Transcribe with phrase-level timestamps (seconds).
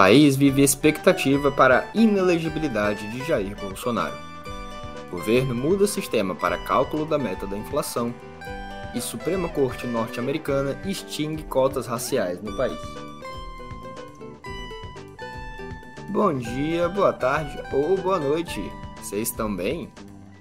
[0.00, 4.16] país vive expectativa para a inelegibilidade de Jair Bolsonaro.
[5.08, 8.14] O governo muda o sistema para cálculo da meta da inflação
[8.94, 12.78] e Suprema Corte norte-americana extingue cotas raciais no país.
[16.08, 18.72] Bom dia, boa tarde ou boa noite.
[19.02, 19.92] Vocês estão bem?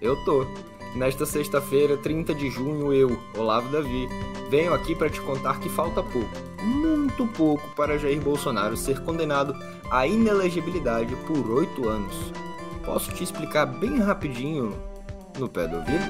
[0.02, 0.48] Eu tô.
[0.96, 4.10] Nesta sexta-feira, 30 de junho, eu, Olavo Davi,
[4.50, 6.30] venho aqui para te contar que falta pouco,
[6.64, 9.56] muito pouco, para Jair Bolsonaro ser condenado
[9.92, 12.34] à inelegibilidade por oito anos.
[12.84, 14.76] Posso te explicar bem rapidinho
[15.38, 16.10] no pé do ouvido?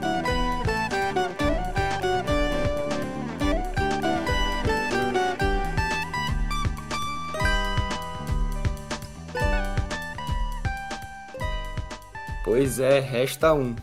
[12.46, 13.76] Pois é, resta um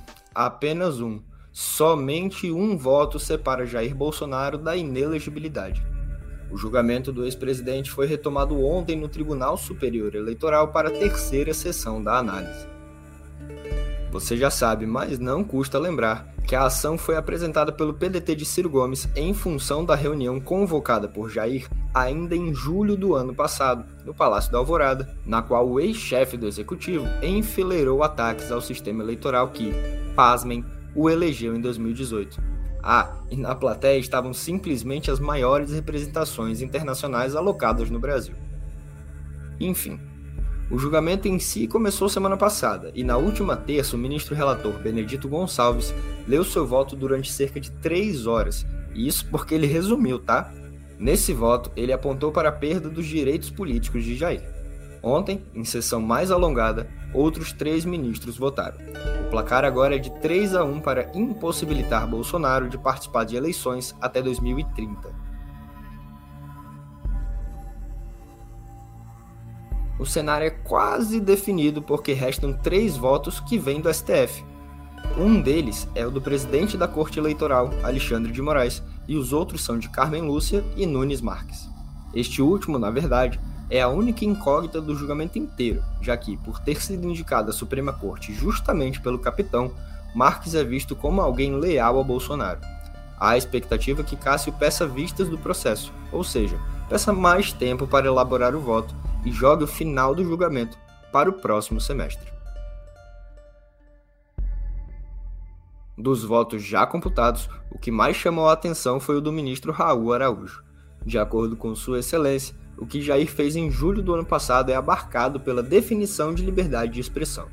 [0.44, 1.20] apenas um.
[1.50, 5.82] Somente um voto separa Jair Bolsonaro da inelegibilidade.
[6.50, 12.02] O julgamento do ex-presidente foi retomado ontem no Tribunal Superior Eleitoral para a terceira sessão
[12.02, 12.68] da análise.
[14.12, 18.44] Você já sabe, mas não custa lembrar, que a ação foi apresentada pelo PDT de
[18.44, 23.86] Ciro Gomes em função da reunião convocada por Jair ainda em julho do ano passado,
[24.04, 29.48] no Palácio da Alvorada, na qual o ex-chefe do executivo enfileirou ataques ao sistema eleitoral
[29.48, 29.72] que,
[30.14, 30.62] pasmem,
[30.94, 32.38] o elegeu em 2018.
[32.82, 38.34] Ah, e na plateia estavam simplesmente as maiores representações internacionais alocadas no Brasil.
[39.58, 39.98] Enfim,
[40.70, 45.30] o julgamento em si começou semana passada, e na última terça o ministro relator Benedito
[45.30, 45.94] Gonçalves
[46.28, 50.52] leu seu voto durante cerca de três horas, isso porque ele resumiu, tá?
[50.98, 54.42] Nesse voto, ele apontou para a perda dos direitos políticos de Jair.
[55.02, 58.78] Ontem, em sessão mais alongada, outros três ministros votaram.
[59.26, 63.94] O placar agora é de 3 a 1 para impossibilitar Bolsonaro de participar de eleições
[64.00, 65.14] até 2030.
[69.98, 74.44] O cenário é quase definido porque restam três votos que vêm do STF.
[75.16, 79.64] Um deles é o do presidente da Corte Eleitoral, Alexandre de Moraes, e os outros
[79.64, 81.68] são de Carmen Lúcia e Nunes Marques.
[82.14, 86.80] Este último, na verdade, é a única incógnita do julgamento inteiro, já que, por ter
[86.80, 89.72] sido indicado à Suprema Corte justamente pelo capitão,
[90.14, 92.60] Marques é visto como alguém leal a Bolsonaro.
[93.18, 98.06] Há a expectativa que Cássio peça vistas do processo, ou seja, peça mais tempo para
[98.06, 98.94] elaborar o voto
[99.24, 100.78] e jogue o final do julgamento
[101.12, 102.35] para o próximo semestre.
[105.98, 110.12] Dos votos já computados, o que mais chamou a atenção foi o do ministro Raul
[110.12, 110.62] Araújo.
[111.04, 114.74] De acordo com Sua Excelência, o que Jair fez em julho do ano passado é
[114.74, 117.48] abarcado pela definição de liberdade de expressão.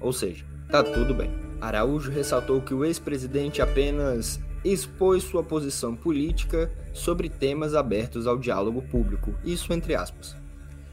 [0.00, 1.32] Ou seja, tá tudo bem.
[1.60, 8.82] Araújo ressaltou que o ex-presidente apenas expôs sua posição política sobre temas abertos ao diálogo
[8.82, 10.36] público, isso entre aspas.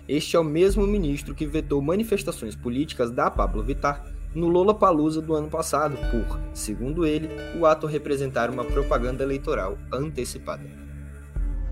[0.07, 5.19] Este é o mesmo ministro que vetou manifestações políticas da Pablo Vittar no Lola Palusa
[5.19, 7.27] do ano passado por, segundo ele,
[7.59, 10.63] o ato representar uma propaganda eleitoral antecipada.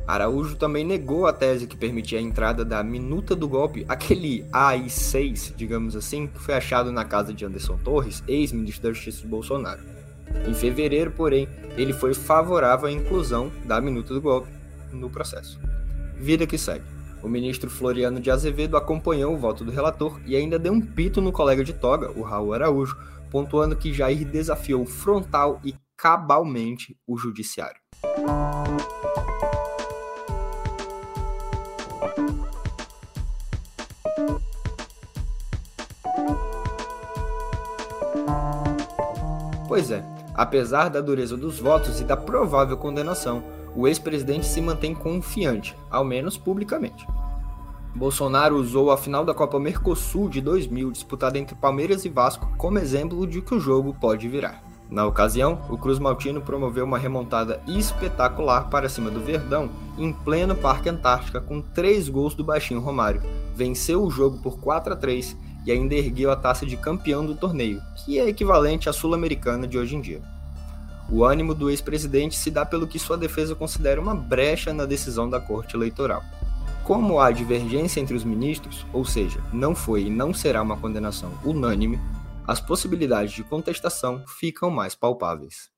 [0.07, 5.53] Araújo também negou a tese que permitia a entrada da minuta do golpe, aquele AI-6,
[5.55, 9.81] digamos assim, que foi achado na casa de Anderson Torres, ex-ministro da Justiça de Bolsonaro.
[10.47, 11.47] Em fevereiro, porém,
[11.77, 14.49] ele foi favorável à inclusão da minuta do golpe
[14.91, 15.59] no processo.
[16.17, 16.94] Vida que segue.
[17.25, 21.19] O ministro Floriano de Azevedo acompanhou o voto do relator e ainda deu um pito
[21.19, 22.95] no colega de toga, o Raul Araújo,
[23.31, 27.81] pontuando que Jair desafiou frontal e cabalmente o judiciário.
[39.67, 43.43] Pois é, apesar da dureza dos votos e da provável condenação,
[43.75, 47.05] o ex-presidente se mantém confiante, ao menos publicamente.
[47.95, 52.77] Bolsonaro usou a final da Copa Mercosul de 2000, disputada entre Palmeiras e Vasco, como
[52.77, 54.61] exemplo de que o jogo pode virar.
[54.89, 60.55] Na ocasião, o Cruz Maltino promoveu uma remontada espetacular para cima do Verdão, em pleno
[60.55, 63.23] Parque Antártica, com três gols do baixinho Romário.
[63.55, 65.35] Venceu o jogo por 4 a 3
[65.65, 69.77] e ainda ergueu a taça de campeão do torneio, que é equivalente à sul-americana de
[69.77, 70.21] hoje em dia.
[71.09, 75.29] O ânimo do ex-presidente se dá pelo que sua defesa considera uma brecha na decisão
[75.29, 76.23] da Corte Eleitoral.
[76.83, 81.31] Como há divergência entre os ministros, ou seja, não foi e não será uma condenação
[81.43, 81.99] unânime,
[82.47, 85.69] as possibilidades de contestação ficam mais palpáveis.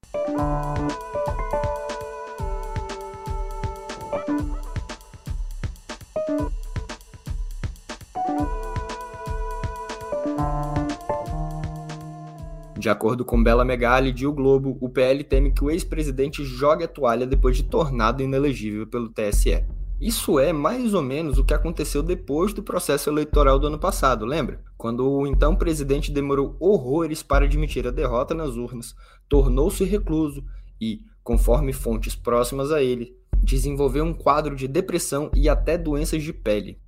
[12.78, 16.84] De acordo com Bela Megali de O Globo, o PL teme que o ex-presidente jogue
[16.84, 19.66] a toalha depois de tornado inelegível pelo TSE.
[20.00, 24.28] Isso é mais ou menos o que aconteceu depois do processo eleitoral do ano passado,
[24.28, 24.62] lembra?
[24.78, 28.94] Quando o então presidente demorou horrores para admitir a derrota nas urnas,
[29.28, 30.46] tornou-se recluso
[30.80, 36.32] e, conforme fontes próximas a ele, desenvolveu um quadro de depressão e até doenças de
[36.32, 36.80] pele.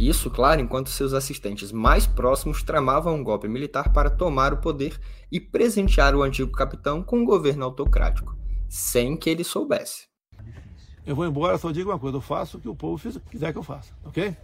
[0.00, 4.98] Isso, claro, enquanto seus assistentes mais próximos tramavam um golpe militar para tomar o poder
[5.30, 8.34] e presentear o antigo capitão com um governo autocrático,
[8.66, 10.08] sem que ele soubesse.
[11.04, 12.98] Eu vou embora, só digo uma coisa: eu faço o que o povo
[13.30, 14.34] quiser que eu faça, ok?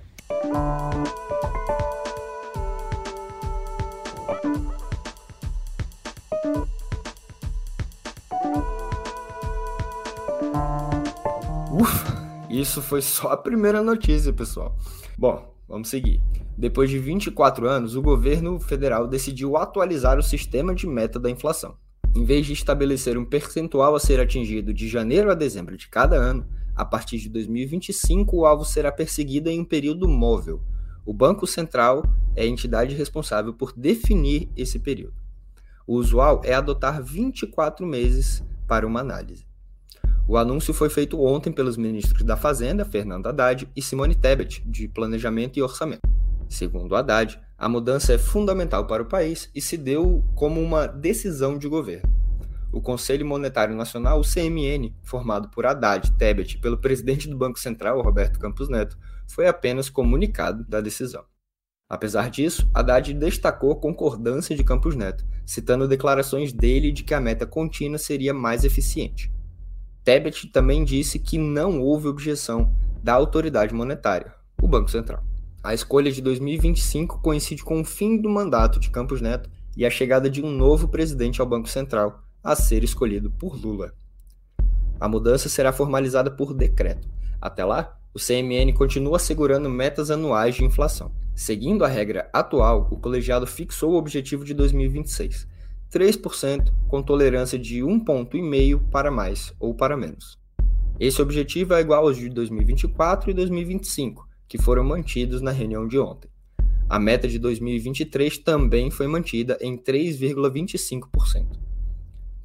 [11.72, 12.15] Ufa,
[12.60, 14.76] isso foi só a primeira notícia, pessoal.
[15.18, 16.20] Bom, vamos seguir.
[16.56, 21.76] Depois de 24 anos, o governo federal decidiu atualizar o sistema de meta da inflação.
[22.14, 26.16] Em vez de estabelecer um percentual a ser atingido de janeiro a dezembro de cada
[26.16, 30.62] ano, a partir de 2025 o alvo será perseguido em um período móvel.
[31.04, 32.04] O Banco Central
[32.34, 35.14] é a entidade responsável por definir esse período.
[35.86, 39.45] O usual é adotar 24 meses para uma análise.
[40.28, 44.88] O anúncio foi feito ontem pelos ministros da Fazenda, Fernando Haddad, e Simone Tebet, de
[44.88, 46.02] Planejamento e Orçamento.
[46.48, 51.56] Segundo Haddad, a mudança é fundamental para o país e se deu como uma decisão
[51.56, 52.12] de governo.
[52.72, 57.60] O Conselho Monetário Nacional, o CMN, formado por Haddad, Tebet e pelo presidente do Banco
[57.60, 61.24] Central, Roberto Campos Neto, foi apenas comunicado da decisão.
[61.88, 67.20] Apesar disso, Haddad destacou a concordância de Campos Neto, citando declarações dele de que a
[67.20, 69.35] meta contínua seria mais eficiente.
[70.06, 72.72] Tebet também disse que não houve objeção
[73.02, 74.32] da autoridade monetária,
[74.62, 75.20] o Banco Central.
[75.64, 79.90] A escolha de 2025 coincide com o fim do mandato de Campos Neto e a
[79.90, 83.92] chegada de um novo presidente ao Banco Central, a ser escolhido por Lula.
[85.00, 87.08] A mudança será formalizada por decreto.
[87.40, 91.10] Até lá, o CMN continua assegurando metas anuais de inflação.
[91.34, 95.48] Seguindo a regra atual, o colegiado fixou o objetivo de 2026,
[95.96, 98.36] 3% com tolerância de 1,5 ponto
[98.90, 100.38] para mais ou para menos.
[101.00, 105.98] Esse objetivo é igual aos de 2024 e 2025, que foram mantidos na reunião de
[105.98, 106.28] ontem.
[106.86, 111.58] A meta de 2023 também foi mantida em 3,25%.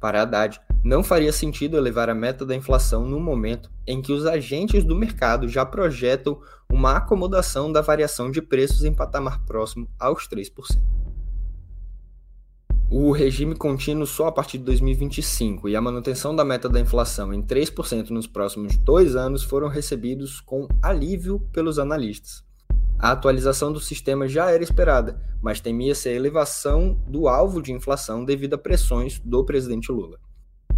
[0.00, 4.24] Para Haddad, não faria sentido elevar a meta da inflação no momento em que os
[4.24, 6.40] agentes do mercado já projetam
[6.72, 11.01] uma acomodação da variação de preços em patamar próximo aos 3%
[12.94, 17.32] o regime contínuo só a partir de 2025 e a manutenção da meta da inflação
[17.32, 22.44] em 3% nos próximos dois anos foram recebidos com alívio pelos analistas.
[22.98, 28.26] A atualização do sistema já era esperada, mas temia-se a elevação do alvo de inflação
[28.26, 30.18] devido a pressões do presidente Lula.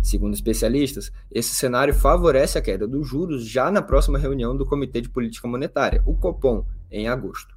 [0.01, 5.01] Segundo especialistas, esse cenário favorece a queda dos juros já na próxima reunião do Comitê
[5.01, 7.54] de Política Monetária, o Copom, em agosto.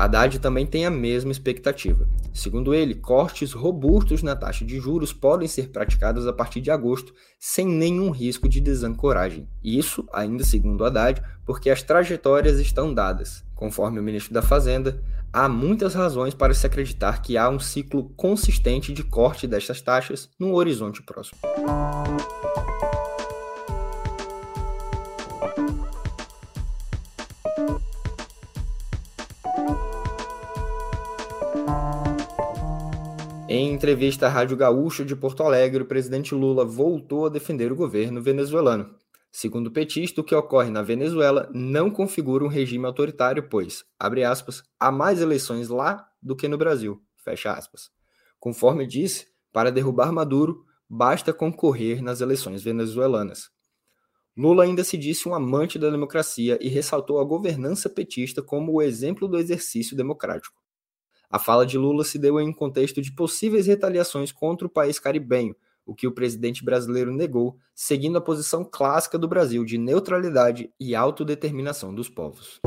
[0.00, 2.08] Haddad também tem a mesma expectativa.
[2.32, 7.12] Segundo ele, cortes robustos na taxa de juros podem ser praticados a partir de agosto,
[7.38, 9.46] sem nenhum risco de desancoragem.
[9.62, 13.44] Isso, ainda segundo Haddad, porque as trajetórias estão dadas.
[13.54, 18.08] Conforme o ministro da Fazenda, há muitas razões para se acreditar que há um ciclo
[18.16, 21.38] consistente de corte destas taxas no horizonte próximo.
[33.52, 37.74] Em entrevista à Rádio Gaúcha de Porto Alegre, o presidente Lula voltou a defender o
[37.74, 38.94] governo venezuelano.
[39.32, 44.22] Segundo o petista, o que ocorre na Venezuela não configura um regime autoritário, pois, abre
[44.22, 47.90] aspas, há mais eleições lá do que no Brasil, fecha aspas.
[48.38, 53.50] Conforme disse, para derrubar Maduro, basta concorrer nas eleições venezuelanas.
[54.36, 58.80] Lula ainda se disse um amante da democracia e ressaltou a governança petista como o
[58.80, 60.60] exemplo do exercício democrático.
[61.30, 64.98] A fala de Lula se deu em um contexto de possíveis retaliações contra o país
[64.98, 65.54] caribenho,
[65.86, 70.92] o que o presidente brasileiro negou, seguindo a posição clássica do Brasil de neutralidade e
[70.92, 72.58] autodeterminação dos povos.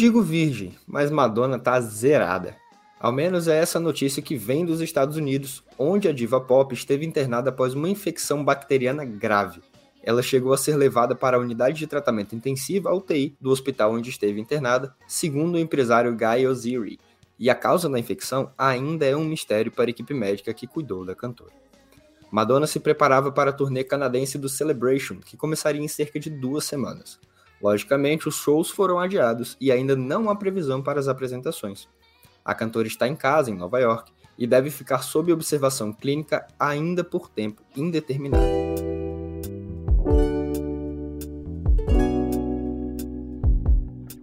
[0.00, 2.56] Digo virgem, mas Madonna tá zerada.
[2.98, 7.04] Ao menos é essa notícia que vem dos Estados Unidos, onde a diva pop esteve
[7.04, 9.60] internada após uma infecção bacteriana grave.
[10.02, 13.92] Ela chegou a ser levada para a unidade de tratamento intensivo, a UTI, do hospital
[13.92, 16.98] onde esteve internada, segundo o empresário Guy Oziri.
[17.38, 21.04] E a causa da infecção ainda é um mistério para a equipe médica que cuidou
[21.04, 21.52] da cantora.
[22.30, 26.64] Madonna se preparava para a turnê canadense do Celebration, que começaria em cerca de duas
[26.64, 27.18] semanas.
[27.62, 31.88] Logicamente, os shows foram adiados e ainda não há previsão para as apresentações.
[32.44, 37.04] A cantora está em casa, em Nova York, e deve ficar sob observação clínica ainda
[37.04, 38.42] por tempo indeterminado.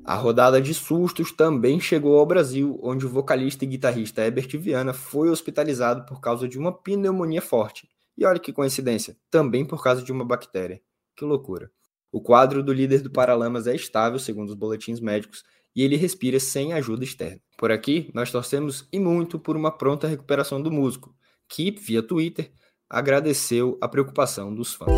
[0.03, 4.94] A rodada de sustos também chegou ao Brasil, onde o vocalista e guitarrista Herbert Viana
[4.94, 7.89] foi hospitalizado por causa de uma pneumonia forte.
[8.17, 10.82] E olha que coincidência, também por causa de uma bactéria.
[11.15, 11.70] Que loucura.
[12.12, 15.44] O quadro do líder do Paralamas é estável, segundo os boletins médicos,
[15.76, 17.40] e ele respira sem ajuda externa.
[17.58, 21.14] Por aqui, nós torcemos e muito por uma pronta recuperação do músico,
[21.48, 22.52] que, via Twitter,
[22.90, 24.92] agradeceu a preocupação dos fãs.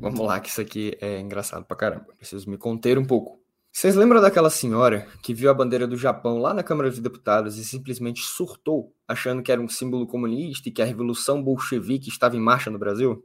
[0.00, 2.06] Vamos lá, que isso aqui é engraçado pra caramba.
[2.16, 3.38] Preciso me conter um pouco.
[3.72, 7.58] Vocês lembram daquela senhora que viu a bandeira do Japão lá na Câmara dos Deputados
[7.58, 12.36] e simplesmente surtou, achando que era um símbolo comunista e que a revolução bolchevique estava
[12.36, 13.24] em marcha no Brasil?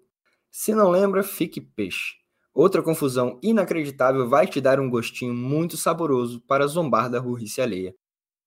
[0.51, 2.17] Se não lembra, fique peixe.
[2.53, 7.95] Outra confusão inacreditável vai te dar um gostinho muito saboroso para zombar da burrice alheia.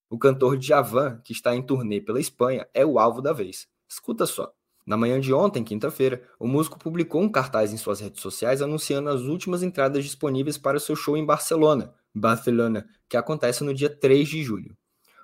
[0.09, 3.67] O cantor Djavan, que está em turnê pela Espanha, é o alvo da vez.
[3.89, 4.53] Escuta só.
[4.87, 9.09] Na manhã de ontem, quinta-feira, o músico publicou um cartaz em suas redes sociais anunciando
[9.09, 14.25] as últimas entradas disponíveis para seu show em Barcelona, Barcelona, que acontece no dia 3
[14.25, 14.77] de julho.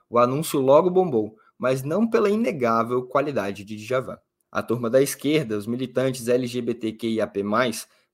[0.09, 4.17] O anúncio logo bombou, mas não pela inegável qualidade de Djavan.
[4.51, 7.41] A turma da esquerda, os militantes LGBTQIAP+,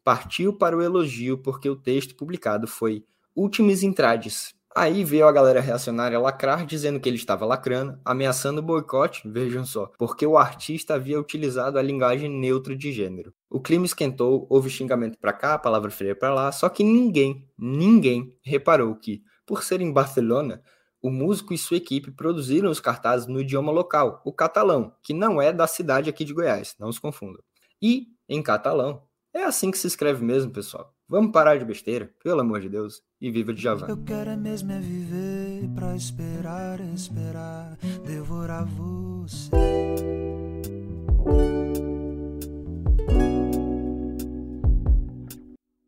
[0.03, 3.03] partiu para o elogio porque o texto publicado foi
[3.36, 8.63] Últimes Entrades, Aí veio a galera reacionária lacrar dizendo que ele estava lacrando, ameaçando o
[8.63, 13.33] boicote, vejam só, porque o artista havia utilizado a linguagem neutra de gênero.
[13.50, 18.33] O clima esquentou, houve xingamento para cá, palavra feia para lá, só que ninguém, ninguém
[18.41, 20.63] reparou que, por ser em Barcelona,
[21.01, 25.41] o músico e sua equipe produziram os cartazes no idioma local, o catalão, que não
[25.41, 27.43] é da cidade aqui de Goiás, não se confundam.
[27.81, 30.95] E, em catalão, é assim que se escreve mesmo, pessoal.
[31.12, 33.88] Vamos parar de besteira, pelo amor de Deus, e viva de Javan.
[33.88, 37.75] Eu quero mesmo é viver pra esperar, esperar,
[38.06, 39.50] devorar você.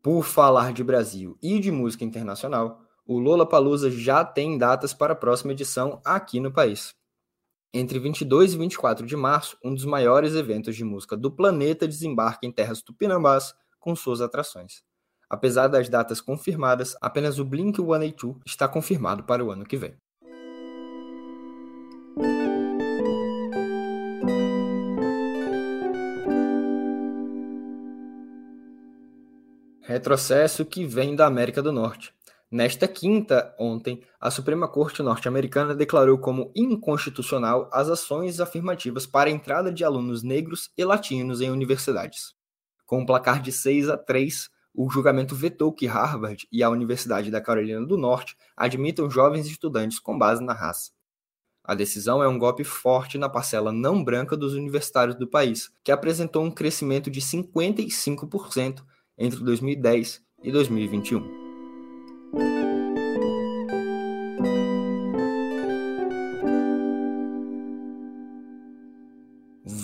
[0.02, 5.12] Por falar de Brasil e de música internacional, o Lola Palusa já tem datas para
[5.12, 6.96] a próxima edição aqui no país.
[7.72, 12.44] Entre 22 e 24 de março, um dos maiores eventos de música do planeta desembarca
[12.44, 14.82] em terras tupinambás com suas atrações.
[15.32, 19.94] Apesar das datas confirmadas, apenas o Blink-182 está confirmado para o ano que vem.
[29.80, 32.12] Retrocesso que vem da América do Norte.
[32.50, 39.32] Nesta quinta, ontem, a Suprema Corte norte-americana declarou como inconstitucional as ações afirmativas para a
[39.32, 42.34] entrada de alunos negros e latinos em universidades.
[42.84, 47.30] Com um placar de 6 a 3, o julgamento vetou que Harvard e a Universidade
[47.30, 50.90] da Carolina do Norte admitam jovens estudantes com base na raça.
[51.64, 55.92] A decisão é um golpe forte na parcela não branca dos universitários do país, que
[55.92, 58.82] apresentou um crescimento de 55%
[59.16, 62.61] entre 2010 e 2021.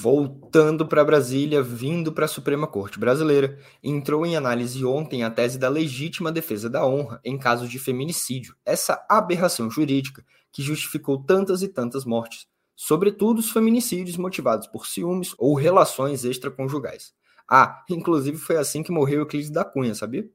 [0.01, 5.59] Voltando para Brasília, vindo para a Suprema Corte Brasileira, entrou em análise ontem a tese
[5.59, 11.63] da legítima defesa da honra em casos de feminicídio, essa aberração jurídica que justificou tantas
[11.63, 17.13] e tantas mortes, sobretudo os feminicídios motivados por ciúmes ou relações extraconjugais.
[17.51, 20.31] Ah, inclusive foi assim que morreu Euclides da Cunha, sabia?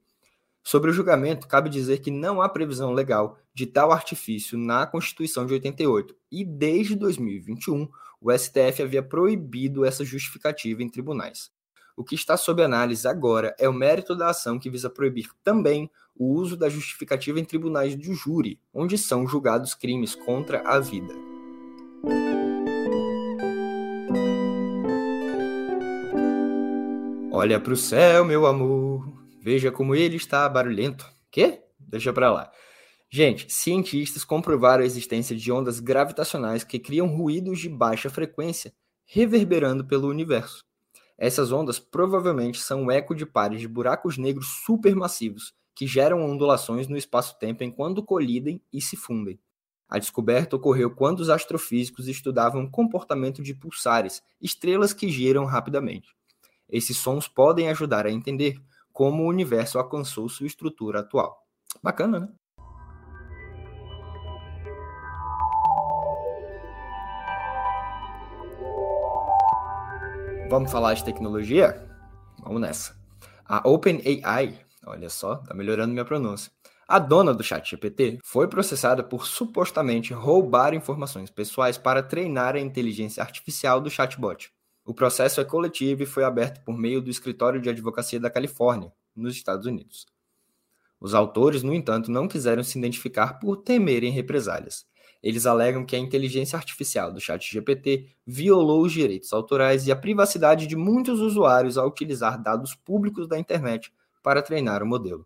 [0.63, 5.45] Sobre o julgamento, cabe dizer que não há previsão legal de tal artifício na Constituição
[5.45, 7.89] de 88 e desde 2021
[8.21, 11.51] o STF havia proibido essa justificativa em tribunais.
[11.97, 15.91] O que está sob análise agora é o mérito da ação que visa proibir também
[16.15, 21.13] o uso da justificativa em tribunais de júri, onde são julgados crimes contra a vida.
[27.31, 29.12] Olha para o céu, meu amor,
[29.43, 31.05] veja como ele está barulhento.
[31.29, 31.63] Quê?
[31.77, 32.51] Deixa para lá.
[33.09, 38.73] Gente, cientistas comprovaram a existência de ondas gravitacionais que criam ruídos de baixa frequência
[39.05, 40.63] reverberando pelo universo.
[41.17, 46.87] Essas ondas provavelmente são o eco de pares de buracos negros supermassivos que geram ondulações
[46.87, 49.37] no espaço-tempo enquanto colidem e se fundem.
[49.89, 56.15] A descoberta ocorreu quando os astrofísicos estudavam o comportamento de pulsares, estrelas que giram rapidamente.
[56.69, 58.57] Esses sons podem ajudar a entender
[58.93, 61.37] como o universo alcançou sua estrutura atual.
[61.81, 62.29] Bacana, né?
[70.49, 71.89] Vamos falar de tecnologia?
[72.43, 72.95] Vamos nessa.
[73.43, 76.51] A OpenAI, olha só, tá melhorando minha pronúncia.
[76.87, 83.23] A dona do ChatGPT foi processada por supostamente roubar informações pessoais para treinar a inteligência
[83.23, 84.53] artificial do chatbot.
[84.85, 88.91] O processo é coletivo e foi aberto por meio do Escritório de Advocacia da Califórnia,
[89.15, 90.05] nos Estados Unidos.
[90.99, 94.85] Os autores, no entanto, não quiseram se identificar por temerem represálias.
[95.21, 100.67] Eles alegam que a inteligência artificial do ChatGPT violou os direitos autorais e a privacidade
[100.67, 105.25] de muitos usuários ao utilizar dados públicos da internet para treinar o modelo.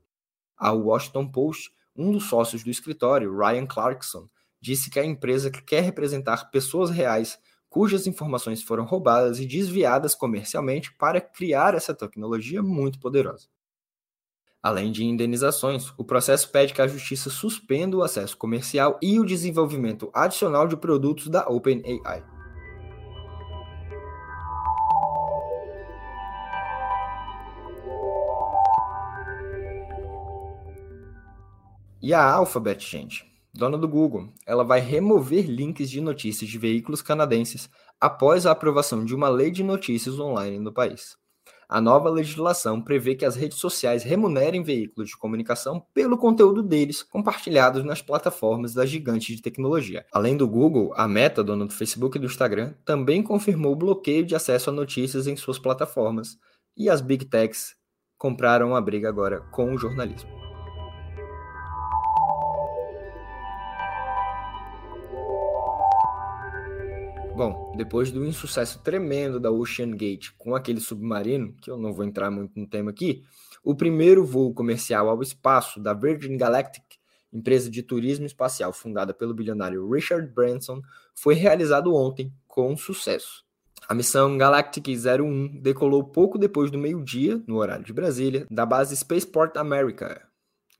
[0.55, 4.29] Ao Washington Post, um dos sócios do escritório, Ryan Clarkson,
[4.61, 10.93] disse que a empresa quer representar pessoas reais cujas informações foram roubadas e desviadas comercialmente
[10.93, 13.47] para criar essa tecnologia muito poderosa.
[14.61, 19.25] Além de indenizações, o processo pede que a justiça suspenda o acesso comercial e o
[19.25, 22.23] desenvolvimento adicional de produtos da OpenAI.
[32.01, 33.26] E a Alphabet, gente,
[33.57, 39.03] dona do Google, ela vai remover links de notícias de veículos canadenses após a aprovação
[39.03, 41.17] de uma lei de notícias online no país.
[41.67, 47.03] A nova legislação prevê que as redes sociais remunerem veículos de comunicação pelo conteúdo deles
[47.03, 50.05] compartilhados nas plataformas das gigantes de tecnologia.
[50.13, 54.25] Além do Google, a Meta, dona do Facebook e do Instagram, também confirmou o bloqueio
[54.25, 56.37] de acesso a notícias em suas plataformas,
[56.77, 57.75] e as Big Techs
[58.17, 60.46] compraram a briga agora com o jornalismo.
[67.37, 72.03] Bom, depois do insucesso tremendo da Ocean Gate com aquele submarino, que eu não vou
[72.03, 73.21] entrar muito no tema aqui,
[73.63, 76.83] o primeiro voo comercial ao espaço da Virgin Galactic,
[77.31, 80.81] empresa de turismo espacial fundada pelo bilionário Richard Branson,
[81.13, 83.45] foi realizado ontem com sucesso.
[83.87, 88.97] A missão Galactic 01 decolou pouco depois do meio-dia, no horário de Brasília, da base
[88.97, 90.27] Spaceport America.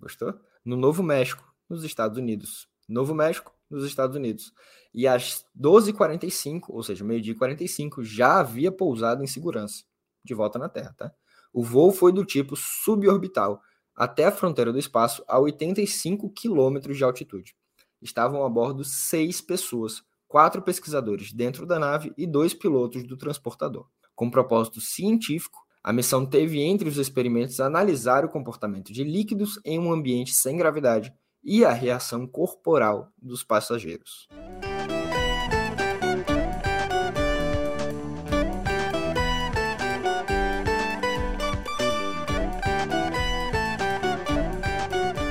[0.02, 0.34] Gostou?
[0.66, 2.68] No Novo México, nos Estados Unidos.
[2.90, 4.54] Novo México, nos Estados Unidos.
[4.94, 9.84] E às 12h45, ou seja, meio-dia e 45, já havia pousado em segurança,
[10.24, 11.12] de volta na Terra, tá?
[11.54, 13.62] O voo foi do tipo suborbital,
[13.96, 17.56] até a fronteira do espaço, a 85 quilômetros de altitude.
[18.02, 23.88] Estavam a bordo seis pessoas, quatro pesquisadores dentro da nave e dois pilotos do transportador.
[24.16, 29.80] Com propósito científico, a missão teve entre os experimentos analisar o comportamento de líquidos em
[29.80, 34.28] um ambiente sem gravidade e a reação corporal dos passageiros.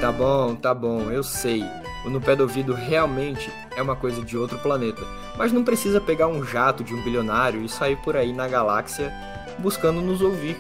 [0.01, 1.65] Tá bom, tá bom, eu sei.
[2.05, 5.03] O no pé do ouvido realmente é uma coisa de outro planeta.
[5.37, 9.13] Mas não precisa pegar um jato de um bilionário e sair por aí na galáxia
[9.59, 10.57] buscando nos ouvir.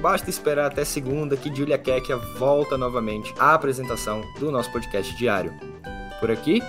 [0.00, 5.52] Basta esperar até segunda que Julia Kekia volta novamente à apresentação do nosso podcast diário.
[6.20, 6.62] Por aqui,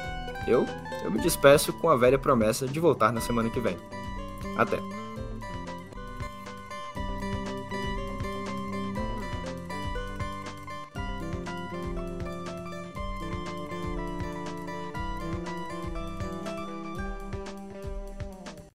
[0.47, 0.65] eu,
[1.03, 3.77] eu me despeço com a velha promessa de voltar na semana que vem.
[4.57, 5.04] Até!